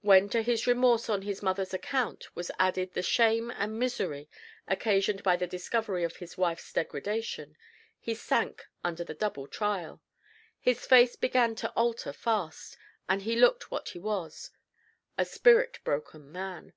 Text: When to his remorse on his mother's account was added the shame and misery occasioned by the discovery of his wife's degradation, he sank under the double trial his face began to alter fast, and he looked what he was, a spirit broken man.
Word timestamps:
When 0.00 0.30
to 0.30 0.40
his 0.40 0.66
remorse 0.66 1.10
on 1.10 1.20
his 1.20 1.42
mother's 1.42 1.74
account 1.74 2.34
was 2.34 2.50
added 2.58 2.94
the 2.94 3.02
shame 3.02 3.50
and 3.50 3.78
misery 3.78 4.30
occasioned 4.66 5.22
by 5.22 5.36
the 5.36 5.46
discovery 5.46 6.02
of 6.02 6.16
his 6.16 6.38
wife's 6.38 6.72
degradation, 6.72 7.58
he 7.98 8.14
sank 8.14 8.66
under 8.82 9.04
the 9.04 9.12
double 9.12 9.46
trial 9.46 10.00
his 10.58 10.86
face 10.86 11.14
began 11.14 11.54
to 11.56 11.68
alter 11.72 12.14
fast, 12.14 12.78
and 13.06 13.20
he 13.20 13.36
looked 13.36 13.70
what 13.70 13.90
he 13.90 13.98
was, 13.98 14.50
a 15.18 15.26
spirit 15.26 15.78
broken 15.84 16.32
man. 16.32 16.72